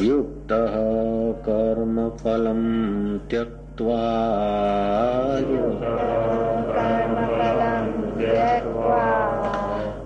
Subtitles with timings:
[0.00, 0.74] युक्तः
[1.48, 2.60] कर्मफलं
[3.18, 4.04] त्यक्त्वा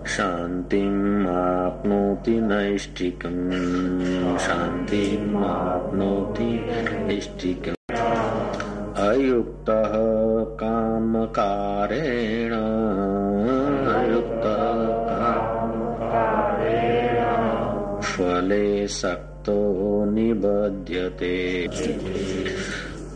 [0.07, 7.75] शान्तिम् आप्नोति नैष्टिकम् शान्तिम् आप्नोति नैष्टिकम्
[8.97, 9.93] अयुक्तः
[10.61, 12.53] कामकारेण।
[13.95, 14.95] अयुक्तः
[18.01, 18.89] फले
[19.45, 21.67] सक्तो निबध्यते।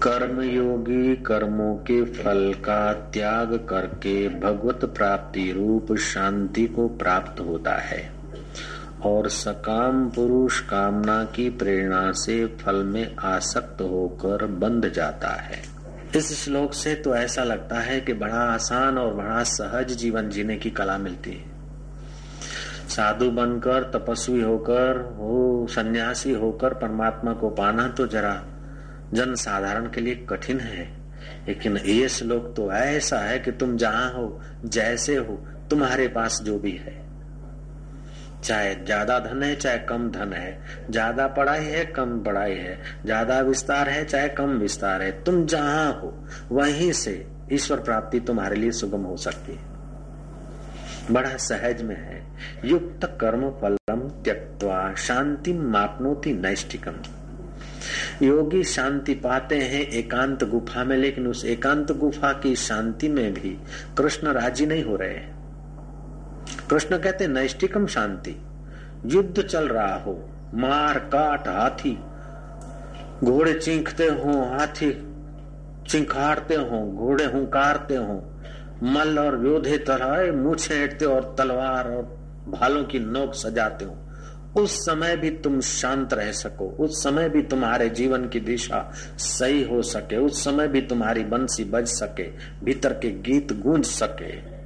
[0.03, 7.75] कर्म योगी कर्मों के फल का त्याग करके भगवत प्राप्ति रूप शांति को प्राप्त होता
[7.75, 8.11] है।
[9.05, 15.63] और सकाम पुरुष कामना की प्रेरणा से फल में आसक्त होकर बंध जाता है।
[16.17, 20.57] इस श्लोक से तो ऐसा लगता है कि बड़ा आसान और बड़ा सहज जीवन जीने
[20.57, 21.48] की कला मिलती है।
[22.89, 28.35] साधु बनकर, तपस्वी होकर हो सन्यासी होकर परमात्मा को पाना तो जरा
[29.15, 30.87] जन साधारण के लिए कठिन है।
[31.49, 35.35] लेकिन ये श्लोक तो ऐसा है कि तुम जहाँ हो, जैसे हो,
[35.71, 36.97] तुम्हारे पास जो भी है।
[38.45, 40.59] चाहे ज़्यादा धन है, चाहे कम धन है,
[40.91, 45.93] ज़्यादा पढ़ाई है, कम पढ़ाई है, ज़्यादा विस्तार है, चाहे कम विस्तार है, तुम जहाँ
[45.93, 46.15] हो,
[46.53, 49.78] वहीं से ईश्वर प्राप्ति तुम्हारे लिए सुगम हो सकती है।
[51.11, 52.23] बड़ा सहज में है।
[52.65, 56.95] युक्त कर्म फलम त्यक्वा शांति मापनोती नैष्टिकम
[58.23, 63.57] योगी शांति पाते हैं एकांत गुफा में, लेकिन उस एकांत गुफा की शांति में भी
[63.99, 65.19] कृष्ण राज़ी नहीं हो रहे
[66.71, 68.35] कृष्ण कहते नैष्टिकम शांति।
[69.07, 70.13] युद्ध चल रहा हो,
[70.55, 71.99] मार, काट, हाथी।
[73.25, 74.91] घोड़े चीखते हो, हाथी
[75.89, 78.23] चिंखाड़ते हो, घोड़े हुंकारते हो।
[78.83, 82.03] मल और योधे तरह मुछे हटते और तलवार और
[82.49, 83.97] भालों की नोक सजाते हो।
[84.63, 89.63] उस समय भी तुम शांत रह सको। उस समय भी तुम्हारे जीवन की दिशा सही
[89.63, 92.31] हो सके। उस समय भी तुम्हारी बंसी बज सके,
[92.65, 94.58] भीतर के गीत गूंज सके।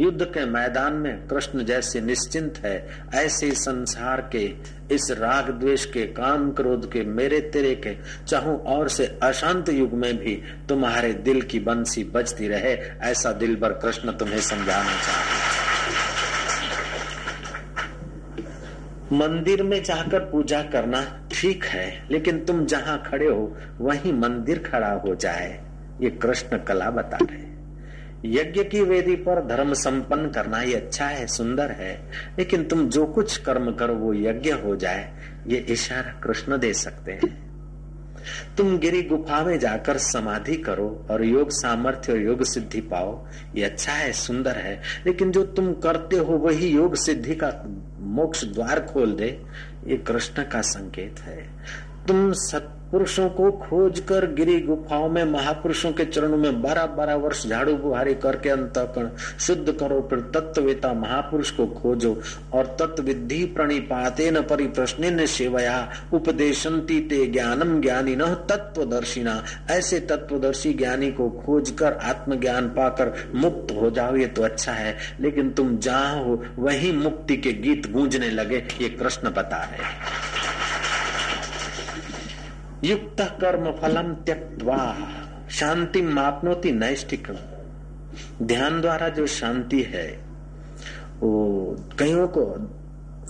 [0.00, 4.44] युद्ध के मैदान में कृष्ण जैसे निश्चिंत है, ऐसे संसार के,
[4.94, 7.94] इस राग द्वेष के, काम क्रोध के, मेरे तेरे के,
[8.26, 12.72] चाहू और से अशांत युग में भी तुम्हारे दिल की बंसी बजती रहे,
[13.02, 15.48] ऐसा दिल भर कृष्ण तुम्हें समझाना चाहते
[19.16, 24.92] मंदिर में जाकर पूजा करना ठीक है, लेकिन तुम जहाँ खड़े हो, वहीं मंदिर खड़ा
[24.92, 25.48] हो जाए,
[26.00, 27.59] ये कृष्ण कला बता रहे
[28.24, 33.06] यज्ञ की वेदी पर धर्म संपन्न करना ये अच्छा है, सुंदर है। लेकिन तुम जो
[33.06, 35.12] कुछ कर्म करो, वो यज्ञ हो जाए,
[35.46, 37.50] ये इशारा कृष्ण दे सकते हैं।
[38.56, 43.64] तुम गिरी गुफा में जाकर समाधि करो और योग सामर्थ्य और योग सिद्धि पाओ, ये
[43.64, 47.64] अच्छा है, सुंदर है। लेकिन जो तुम करते हो, वही योग सिद्धि का
[48.00, 49.42] मोक्ष द्वार खोल दे,
[49.86, 51.50] ये कृष्ण का संकेत है।
[52.08, 52.32] तुम
[52.90, 57.74] सत्पुरुषों को खोज कर गिरी गुफाओं में, महापुरुषों के चरणों में बारह बारह वर्ष झाड़ू
[57.74, 62.20] बुहारी करके अंतकरण, शुद्ध करो, फिर तत्ववेता महापुरुष को खोजो,
[62.52, 70.72] और तत्व विधि प्रणिपाते न परिप्रश्न सेवया, उपदेशंती ते ज्ञानम ज्ञानी न तत्वदर्शिना। ऐसे तत्वदर्शी
[70.72, 75.78] ज्ञानी को खोज कर आत्मज्ञान पाकर मुक्त हो जाओ, ये तो अच्छा है। लेकिन तुम
[75.78, 80.29] जहाँ हो, वही मुक्ति के गीत गूंजने लगे, ये कृष्ण बता रहे
[82.84, 84.82] युक्त कर्म फलम त्यक्वा
[85.50, 87.26] शांति मापनोती नैष्टिक
[88.42, 90.06] ध्यान द्वारा जो शांति है
[91.20, 92.44] वो कईयों को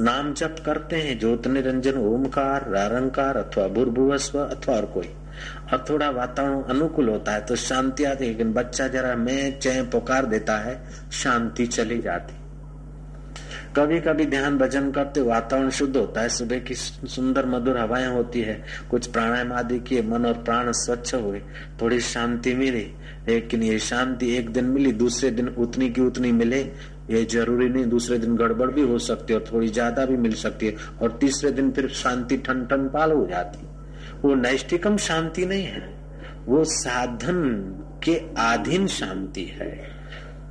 [0.00, 5.09] नाम जप करते हैं ज्योत निरंजन ओमकार रारंकार अथवा भूर्भुवस्व अथवा और कोई
[5.72, 9.82] और थोड़ा वातावरण अनुकूल होता है तो शांति आती है लेकिन बच्चा जरा मैं चय
[9.93, 10.81] पुकार देता है
[11.12, 12.39] शांति चली जाती
[13.76, 18.41] कभी कभी ध्यान भजन करते वातावरण शुद्ध होता है। सुबह की सुंदर मधुर हवाएँ होती
[18.41, 21.41] है। कुछ प्राणायाम आदि किए, मन और प्राण स्वच्छ हुए।
[21.82, 22.86] थोड़ी शांति मिली,
[23.28, 26.60] लेकिन ये शांति एक दिन मिली, दूसरे दिन उतनी की उतनी मिले।
[27.10, 30.34] ये ज़रूरी नहीं, दूसरे दिन गड़बड़ भी हो सकती है और थोड़ी ज़्यादा भी मिल
[30.34, 33.67] सकती है और तीसरे दिन फिर शांति ठन ठन पाल हो। जाती
[34.25, 35.88] वो नैष्टिकम शांति नहीं है।
[36.46, 37.43] वो साधन
[38.05, 40.00] के अधीन शांति है।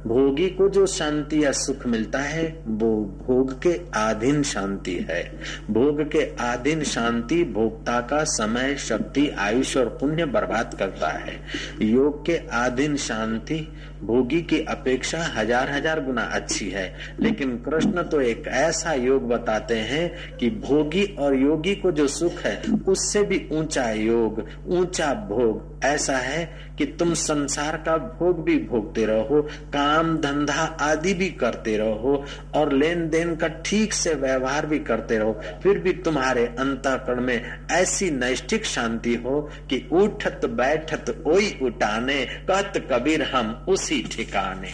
[0.07, 6.11] भोगी को जो शांति या सुख मिलता है, वो भोग के आधीन शांति है। भोग
[6.11, 11.41] के आधीन शांति भोक्ता का समय, शक्ति, आयुष और पुण्य बर्बाद करता है।
[11.81, 13.73] योग के आधीन शांति
[14.03, 19.75] भोगी की अपेक्षा हज़ार हज़ार गुना अच्छी है। लेकिन कृष्ण तो एक ऐसा योग बताते
[19.75, 25.67] हैं कि भोगी और योगी को जो सुख है, उससे भी ऊँचा योग, ऊँचा भोग।
[25.85, 26.43] ऐसा है
[26.77, 29.41] कि तुम संसार का भोग भी भोगते रहो,
[29.73, 32.23] काम, धंधा आदि भी करते रहो
[32.55, 37.65] और लेन देन का ठीक से व्यवहार भी करते रहो। फिर भी तुम्हारे अंतकरण में
[37.71, 44.69] ऐसी नैष्ठिक शांति हो कि उठत बैठत ओई उठाने, कहत कबीर, हम उसी ठिकाने।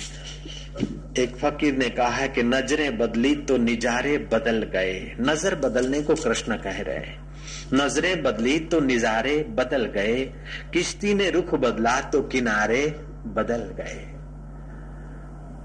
[1.22, 6.16] एक फकीर ने कहा है कि नज़रें बदली तो निजारे बदल गए। नज़र बदलने को
[6.16, 7.26] कृष्ण कह रहे हैं।
[7.74, 10.24] नज़रें बदली तो निजारे बदल गए।
[10.74, 12.86] किश्ती ने रुख बदला तो किनारे
[13.28, 14.12] बदल गए।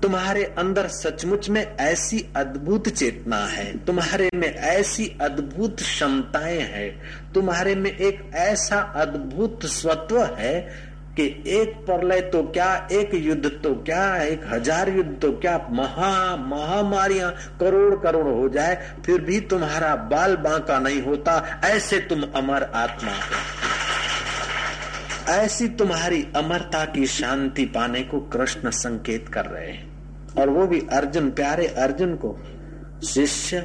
[0.02, 7.00] तुम्हारे अंदर सचमुच में ऐसी अद्भुत चेतना है। तुम्हारे में ऐसी अद्भुत क्षमताएँ हैं।
[7.32, 10.89] तुम्हारे में एक ऐसा अद्भुत स्वत्व है
[11.20, 16.36] कि एक प्रलय तो क्या, एक युद्ध तो क्या, एक हज़ार युद्ध तो क्या, महा,
[16.36, 22.62] महामारियाँ करोड़ करोड़ हो जाए, फिर भी तुम्हारा बाल बांका नहीं होता, ऐसे तुम अमर
[22.62, 23.68] आत्मा हो।
[25.32, 29.90] ऐसी तुम्हारी अमरता की शांति पाने को कृष्ण संकेत कर रहे हैं।
[30.38, 32.38] और वो भी अर्जुन, प्यारे अर्जुन को
[33.06, 33.60] शिष्य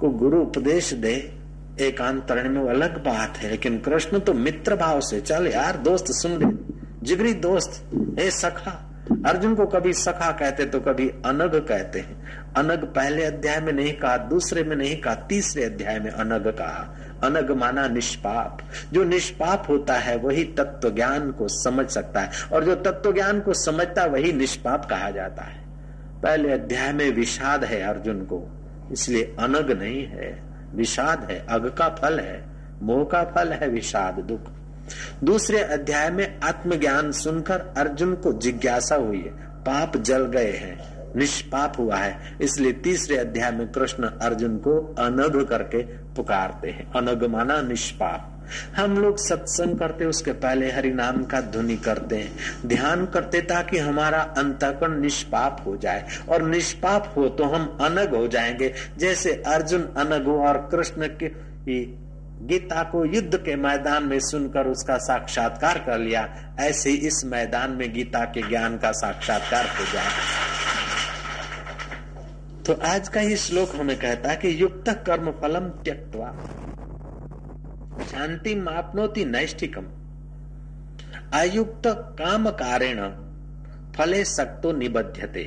[0.00, 1.35] को गुरु उपदेश दे
[1.80, 6.32] एकांतरण में अलग बात है, लेकिन कृष्ण तो मित्र भाव से, चल यार, दोस्त सुन
[6.32, 8.82] ले, जिगरी दोस्त हे सखा,
[9.26, 13.92] अर्जुन को कभी सखा कहते तो कभी अनग कहते हैं। अनग पहले अध्याय में नहीं
[13.92, 18.58] कहा, दूसरे में नहीं कहा, तीसरे अध्याय में अनग कहा। अनग माना निष्पाप।
[18.92, 23.40] जो निष्पाप होता है, वही तत्व ज्ञान को समझ सकता है, और जो तत्व ज्ञान
[23.40, 25.64] को समझता वही निष्पाप कहा जाता है।
[26.22, 28.48] पहले अध्याय में विषाद है अर्जुन को,
[28.92, 32.44] इसलिए अनग नहीं है। विषाद है, अग का फल है,
[32.82, 34.40] मोह का फल है विषाद, दुख।
[35.24, 41.72] दूसरे अध्याय में आत्मज्ञान सुनकर अर्जुन को जिज्ञासा हुई है, पाप जल गए हैं, निष्पाप
[41.78, 47.62] हुआ है। इसलिए तीसरे अध्याय में कृष्ण अर्जुन को अनग करके पुकारते हैं अनग माना
[47.62, 48.35] निष्पाप।
[48.76, 53.78] हम लोग सत्संग करते, उसके पहले हरि नाम का ध्वनि करते हैं। ध्यान करते ताकि
[53.78, 59.82] हमारा अंतकरण निष्पाप हो जाए। और निष्पाप हो तो हम अनग हो जाएँगे। जैसे अर्जुन
[59.96, 62.06] अनग हो और कृष्ण के
[62.36, 67.92] गीता को युद्ध के मैदान में सुनकर उसका साक्षात्कार कर लिया, ऐसे इस मैदान में
[67.92, 70.10] गीता के ज्ञान का साक्षात्कार हो जाए।
[72.66, 76.28] तो आज का ही श्लोक हमें कहता है कि युक्त कर्म फलम त्यक्वा
[78.06, 79.86] शांति मापनोति नैष्ठिकम।
[81.34, 81.86] अयुक्त
[82.18, 83.00] काम कारेण
[83.94, 85.44] फले सक्तो निबध्यते।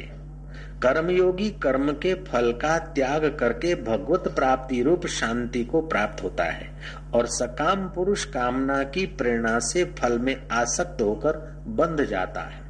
[0.83, 6.69] कर्मयोगी कर्म के फल का त्याग करके भगवत प्राप्ति रूप शांति को प्राप्त होता है
[7.13, 12.61] और सकाम पुरुष कामना की प्रेरणा से फल में आसक्त होकर बंध जाता है।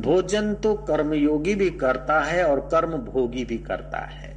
[0.00, 4.30] भोजन तो कर्मयोगी भी करता है और कर्म भोगी भी करता है।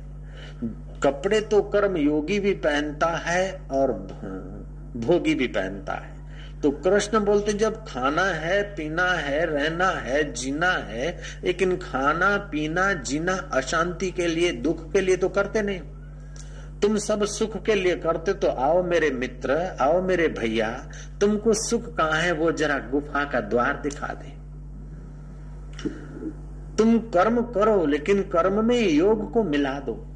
[1.04, 3.92] कपड़े तो कर्म योगी भी पहनता है और
[4.96, 6.16] भोगी भी पहनता है।
[6.62, 12.94] तो कृष्ण बोलते जब खाना है, पीना है, रहना है, जीना है, लेकिन खाना, पीना,
[12.94, 15.80] जीना अशांति के लिए, दुख के लिए तो करते नहीं।
[16.82, 20.90] तुम सब सुख के लिए करते तो आओ मेरे मित्र, आओ मेरे भैया,
[21.22, 24.46] तुमको सुख कहाँ है, वो जरा गुफा का द्वार दिखा दे।
[26.78, 30.15] तुम कर्म करो, लेकिन कर्म में योग को मिला दो।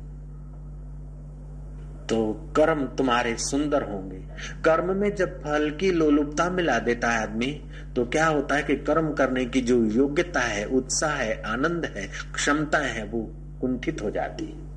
[2.09, 4.17] तो कर्म तुम्हारे सुंदर होंगे।
[4.65, 7.61] कर्म में जब फल की लोलुपता मिला देता है आदमी
[7.95, 12.09] तो क्या होता है कि कर्म करने की जो योग्यता है, उत्साह है, आनंद है,
[12.33, 14.69] क्षमता है, वो कुंठित हो जाती है।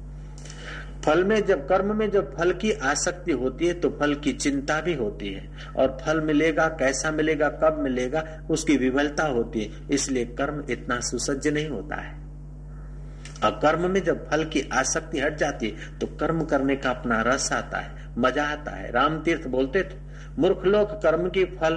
[1.02, 4.80] फल में जब, कर्म में जब फल की आसक्ति होती है तो फल की चिंता
[4.80, 10.24] भी होती है। और फल मिलेगा, कैसा मिलेगा, कब मिलेगा, उसकी विफलता होती है। इसलिए
[10.24, 12.21] कर्म इतना सुसज्ज नहीं होता है।
[13.42, 17.20] और कर्म में जब फल की आसक्ति हट जाती है तो कर्म करने का अपना
[17.24, 20.00] रस आता है, मज़ा आता है। राम तीर्थ बोलते थे
[20.38, 21.74] मूर्ख लोग कर्म की फल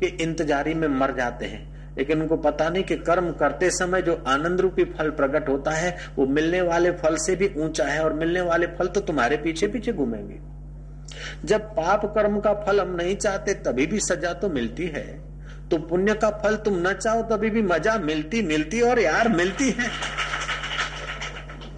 [0.00, 4.14] के इंतजारी में मर जाते हैं, लेकिन उनको पता नहीं कि कर्म करते समय जो
[4.28, 8.12] आनंद रूपी फल प्रकट होता है, वो मिलने वाले फल से भी ऊँचा है, और
[8.14, 10.38] मिलने वाले फल तो तुम्हारे पीछे पीछे घूमेंगे।
[11.44, 15.06] जब पाप कर्म का फल हम नहीं चाहते, तभी भी सजा तो मिलती है।
[15.70, 19.70] तो पुण्य का फल तुम न चाहो, तभी भी मज़ा मिलती मिलती और यार मिलती
[19.70, 19.90] है।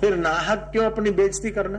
[0.00, 1.78] फिर नाहक क्यों अपनी बेइज्जती करना?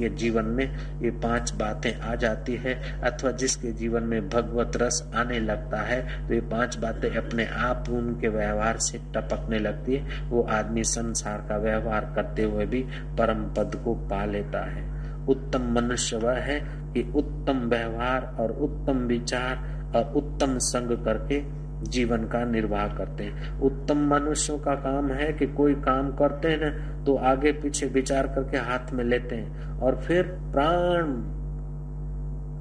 [0.00, 0.64] ये जीवन में
[1.02, 6.28] ये पाँच बातें आ जाती है, अथवा जिसके जीवन में भगवत रस आने लगता है
[6.28, 11.44] तो ये पाँच बातें अपने आप उनके व्यवहार से टपकने लगती है। वो आदमी संसार
[11.48, 12.82] का व्यवहार करते हुए भी
[13.18, 14.88] परम पद को पा लेता है।
[15.26, 16.60] उत्तम मनुष्य वह है
[16.94, 21.40] कि उत्तम व्यवहार और उत्तम विचार और उत्तम संग करके
[21.82, 26.58] जीवन का निर्वाह करते हैं। उत्तम मनुष्यों का काम है कि कोई काम करते हैं
[26.60, 30.22] ना तो आगे पीछे विचार करके हाथ में लेते हैं और फिर
[30.52, 31.12] प्राण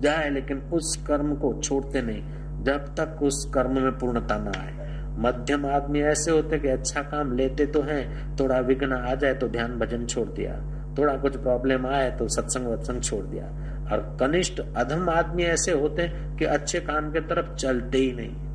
[0.02, 2.22] जाए, लेकिन उस कर्म को छोड़ते नहीं,
[2.64, 4.78] जब तक उस कर्म में पूर्णता ना आए।
[5.20, 9.48] मध्यम आदमी ऐसे होते कि अच्छा काम लेते तो हैं, थोड़ा विघ्न आ जाए तो
[9.48, 10.54] ध्यान भजन छोड़ दिया,
[10.98, 13.46] थोड़ा कुछ प्रॉब्लम आए तो सत्संग वत्संग छोड़ दिया।
[13.92, 16.08] और कनिष्ठ अधम आदमी ऐसे होते
[16.40, 18.49] कि अच्छे काम के तरफ़ चलते ही नहीं।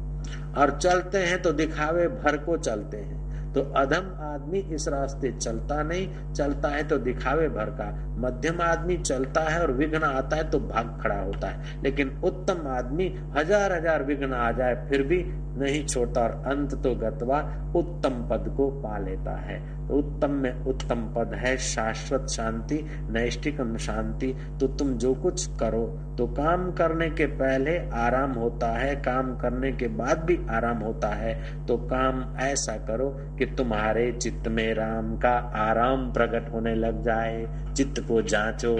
[0.56, 3.23] और चलते हैं तो दिखावे भर को चलते हैं।
[3.54, 8.96] तो अधम आदमी इस रास्ते चलता नहीं, चलता है तो दिखावे भर का। मध्यम आदमी
[8.98, 13.72] चलता है और विघ्न आता है तो भाग खड़ा होता है। लेकिन उत्तम आदमी हज़ार
[13.72, 15.24] हज़ार विघ्न आ जाए, फिर भी
[15.56, 17.38] नहीं छोड़ता और अंत तो गतवा
[17.76, 19.58] उत्तम पद को पा लेता है।
[19.88, 22.80] तो उत्तम में उत्तम पद है शाश्वत शांति
[23.10, 25.84] नैष्टिकम शांति। तो तुम जो कुछ करो
[26.18, 31.08] तो काम करने के पहले आराम होता है, काम करने के बाद भी आराम होता
[31.10, 31.34] है।
[31.66, 33.08] तो काम ऐसा करो
[33.44, 37.46] कि तुम्हारे चित्त में राम का आराम प्रकट होने लग जाए।
[37.76, 38.76] चित्त को जांचो।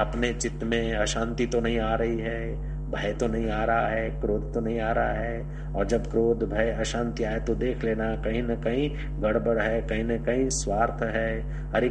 [0.00, 2.54] अपने चित्त में अशांति तो नहीं आ रही है,
[2.90, 6.50] भय तो नहीं आ रहा है, क्रोध तो नहीं आ रहा है। और जब क्रोध,
[6.50, 8.90] भय, अशांति आए तो देख लेना, कहीं ना कहीं
[9.22, 11.90] गड़बड़ है, कहीं ना कहीं स्वार्थ है। हरि